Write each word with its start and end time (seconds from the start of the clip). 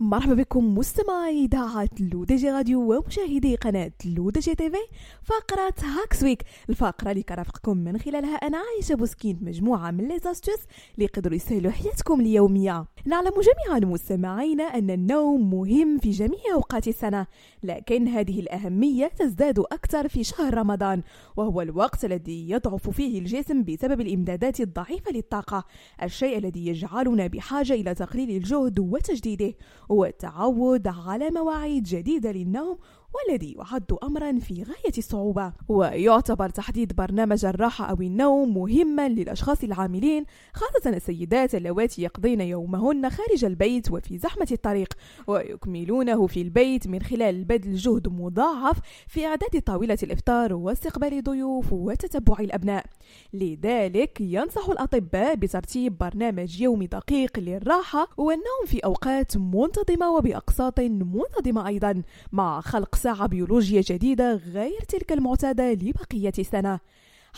مرحبا 0.00 0.34
بكم 0.34 0.74
مستمعي 0.74 1.44
إذاعة 1.44 1.88
LODJ 2.00 2.50
Radio 2.50 2.94
ومشاهدي 2.96 3.56
قناة 3.56 3.92
LODJ 4.04 4.54
TV. 4.54 4.76
فقرة 5.22 5.74
Hacks 5.82 6.22
Week 6.22 6.42
الفقرة 6.70 7.10
اللي 7.10 7.22
كرافقكم 7.22 7.76
من 7.76 7.98
خلالها 7.98 8.34
أنا 8.34 8.58
عايشة 8.58 8.94
بوسكين 8.94 9.38
مجموعة 9.42 9.90
من 9.90 10.08
les 10.08 10.18
astuces 10.18 10.58
اللي 10.94 11.04
يقدروا 11.04 11.36
يسهلوا 11.36 11.72
حياتكم 11.72 12.20
اليومية. 12.20 12.84
نعلم 13.08 13.32
جميعا 13.40 13.92
مستمعينا 13.92 14.62
أن 14.64 14.90
النوم 14.90 15.54
مهم 15.54 15.98
في 15.98 16.10
جميع 16.10 16.40
أوقات 16.54 16.88
السنة 16.88 17.26
لكن 17.62 18.08
هذه 18.08 18.40
الأهمية 18.40 19.06
تزداد 19.06 19.58
أكثر 19.58 20.08
في 20.08 20.24
شهر 20.24 20.54
رمضان 20.54 21.02
وهو 21.36 21.60
الوقت 21.60 22.04
الذي 22.04 22.50
يضعف 22.50 22.90
فيه 22.90 23.18
الجسم 23.18 23.64
بسبب 23.64 24.00
الإمدادات 24.00 24.60
الضعيفة 24.60 25.12
للطاقة 25.12 25.64
الشيء 26.02 26.38
الذي 26.38 26.66
يجعلنا 26.66 27.26
بحاجة 27.26 27.72
إلى 27.72 27.94
تقليل 27.94 28.30
الجهد 28.30 28.78
وتجديده 28.78 29.54
والتعود 29.88 30.86
على 30.86 31.30
مواعيد 31.30 31.82
جديدة 31.82 32.32
للنوم 32.32 32.78
والذي 33.14 33.52
يعد 33.52 33.96
أمرا 34.02 34.38
في 34.38 34.54
غاية 34.62 34.98
الصعوبة. 34.98 35.52
ويعتبر 35.68 36.48
تحديد 36.48 36.96
برنامج 36.96 37.44
الراحة 37.44 37.84
أو 37.84 37.96
النوم 38.00 38.58
مهما 38.58 39.08
للأشخاص 39.08 39.64
العاملين 39.64 40.24
خاصة 40.52 40.90
السيدات 40.90 41.54
اللواتي 41.54 42.02
يقضين 42.02 42.40
يومهن 42.40 43.10
خارج 43.10 43.44
البيت 43.44 43.90
وفي 43.90 44.18
زحمة 44.18 44.48
الطريق 44.52 44.94
ويكملونه 45.26 46.26
في 46.26 46.42
البيت 46.42 46.88
من 46.88 47.02
خلال 47.02 47.44
بذل 47.44 47.74
جهد 47.74 48.08
مضاعف 48.08 48.80
في 49.08 49.26
إعداد 49.26 49.62
طاولة 49.66 49.98
الإفطار 50.02 50.54
واستقبال 50.54 51.12
الضيوف 51.12 51.72
وتتبع 51.72 52.36
الأبناء. 52.40 52.84
لذلك 53.32 54.20
ينصح 54.20 54.68
الأطباء 54.68 55.34
بترتيب 55.34 55.98
برنامج 55.98 56.60
يومي 56.60 56.86
دقيق 56.86 57.38
للراحة 57.38 58.08
والنوم 58.16 58.64
في 58.66 58.78
أوقات 58.78 59.36
منتظمة 59.36 60.10
وبأقساط 60.10 60.80
منتظمة 60.80 61.66
أيضا 61.66 62.02
مع 62.32 62.60
خلق 62.60 62.97
ساعة 62.98 63.26
بيولوجية 63.26 63.84
جديدة 63.88 64.34
غير 64.34 64.80
تلك 64.88 65.12
المعتادة 65.12 65.72
لبقية 65.72 66.32
السنة. 66.38 66.80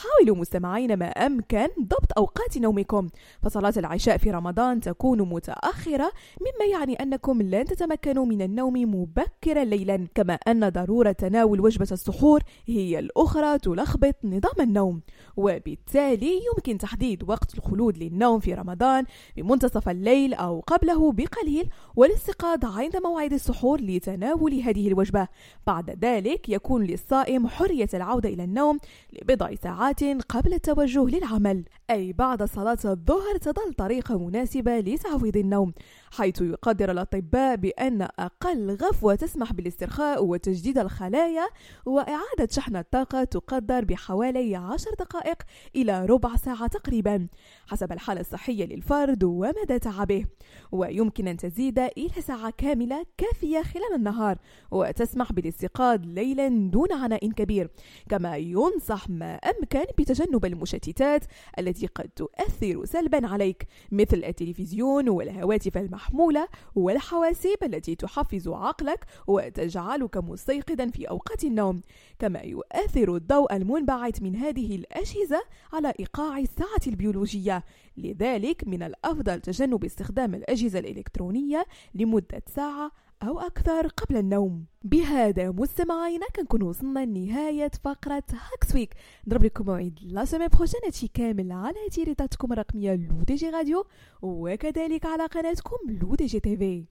حاولوا 0.01 0.37
مستمعين 0.37 0.97
ما 0.97 1.07
أمكن 1.07 1.69
ضبط 1.81 2.19
أوقات 2.19 2.59
نومكم. 2.59 3.09
فصلاة 3.43 3.73
العشاء 3.77 4.17
في 4.17 4.31
رمضان 4.31 4.81
تكون 4.81 5.23
متأخرة 5.23 6.13
مما 6.41 6.71
يعني 6.73 6.95
أنكم 6.95 7.43
لن 7.43 7.65
تتمكنوا 7.65 8.27
من 8.27 8.43
النوم 8.43 8.75
مبكرا 8.95 9.65
ليلا. 9.65 10.09
كما 10.15 10.35
أن 10.35 10.69
ضرورة 10.69 11.13
تناول 11.13 11.61
وجبة 11.61 11.89
السحور 11.93 12.41
هي 12.67 12.99
الأخرى 12.99 13.59
تلخبط 13.59 14.15
نظام 14.25 14.61
النوم. 14.61 15.01
وبالتالي 15.37 16.41
يمكن 16.57 16.79
تحديد 16.79 17.31
وقت 17.31 17.55
الخلود 17.55 17.99
للنوم 17.99 18.41
في 18.41 18.55
رمضان 18.55 19.05
بمنتصف 19.37 19.89
الليل 19.89 20.35
أو 20.35 20.61
قبله 20.61 21.13
بقليل 21.13 21.71
والاستيقاظ 21.97 22.65
عند 22.65 22.97
موعد 22.97 23.33
السحور 23.33 23.81
لتناول 23.81 24.55
هذه 24.55 24.89
الوجبة. 24.89 25.29
بعد 25.67 26.05
ذلك 26.05 26.49
يكون 26.49 26.85
للصائم 26.85 27.49
حرية 27.49 27.89
العودة 27.95 28.29
إلى 28.29 28.45
النوم 28.45 28.79
لبضع 29.13 29.55
ساعات 29.55 29.90
ساعات 29.91 30.23
قبل 30.29 30.55
التوجه 30.55 31.07
للعمل. 31.07 31.65
أي 31.91 32.13
بعد 32.13 32.43
صلاة 32.43 32.79
الظهر 32.85 33.37
تظل 33.37 33.73
طريقة 33.75 34.19
مناسبة 34.19 34.79
لتعويض 34.81 35.37
النوم 35.37 35.73
حيث 36.13 36.41
يقدر 36.43 36.91
الأطباء 36.91 37.57
بأن 37.57 38.03
أقل 38.03 38.71
غفوة 38.83 39.15
تسمح 39.15 39.53
بالاسترخاء 39.53 40.25
وتجديد 40.25 40.79
الخلايا 40.79 41.49
وإعادة 41.87 42.49
شحن 42.51 42.77
الطاقة 42.77 43.25
تقدر 43.25 43.85
بحوالي 43.85 44.57
عشر 44.57 44.91
دقائق 44.99 45.43
إلى 45.77 46.07
ربع 46.07 46.37
ساعة 46.37 46.67
تقريبا 46.67 47.29
حسب 47.67 47.93
الحالة 47.93 48.21
الصحية 48.21 48.65
للفرد 48.65 49.25
ومدى 49.25 49.79
تعبه. 49.79 50.25
ويمكن 50.73 51.29
أن 51.29 51.37
تزيد 51.37 51.79
إلى 51.79 52.23
ساعة 52.23 52.51
كاملة 52.59 53.07
كافية 53.19 53.63
خلال 53.63 53.95
النهار 53.95 54.39
وتسمح 54.71 55.33
بالاستيقاظ 55.33 56.01
ليلا 56.05 56.49
دون 56.49 56.93
عناء 56.93 57.31
كبير 57.31 57.71
كما 58.09 58.37
ينصح 58.37 59.09
ما 59.11 59.35
أمكن 59.35 59.85
بتجنب 59.99 60.45
المشتتات 60.45 61.25
التي 61.59 61.80
قد 61.87 62.09
تؤثر 62.09 62.85
سلبا 62.85 63.27
عليك 63.27 63.67
مثل 63.93 64.25
التلفزيون 64.25 65.09
والهواتف 65.09 65.77
المحمولة 65.77 66.49
والحواسيب 66.75 67.57
التي 67.63 67.95
تحفز 67.95 68.49
عقلك 68.49 69.07
وتجعلك 69.27 70.17
مستيقظا 70.17 70.87
في 70.87 71.05
أوقات 71.05 71.45
النوم. 71.45 71.81
كما 72.19 72.41
يؤثر 72.41 73.17
الضوء 73.17 73.57
المنبعث 73.57 74.23
من 74.23 74.37
هذه 74.37 74.77
الأجهزة 74.77 75.43
على 75.73 75.93
إيقاع 76.01 76.39
الساعة 76.39 76.81
البيولوجية. 76.87 77.65
لذلك 77.97 78.69
من 78.69 78.83
الأفضل 78.83 79.41
تجنب 79.41 79.85
استخدام 79.85 80.35
الأجهزة 80.35 80.79
الإلكترونية 80.79 81.67
لمدة 81.95 82.43
ساعة 82.47 82.93
أو 83.23 83.41
أكثر 83.41 83.87
قبل 83.87 84.17
النوم. 84.17 84.65
بهذا 84.85 85.51
مستمعينا 85.51 86.27
كنكون 86.37 86.63
وصلنا 86.63 87.05
لنهاية 87.05 87.71
فقرة 87.85 88.23
Hacks 88.31 88.75
Week 88.75 88.95
نضرب 89.27 89.45
لكم 89.45 89.67
موعد 89.67 89.99
la 90.03 90.25
semaine 90.25 90.49
هادشي 90.85 91.09
كامل 91.15 91.53
على 91.53 91.89
تيريتاتكم 91.91 92.53
الرقمية 92.53 92.95
LODJ 92.95 93.51
Radio 93.51 93.87
وكذلك 94.23 95.07
على 95.07 95.27
قناتكم 95.27 95.77
LODJ 95.89 96.41
TV. 96.41 96.85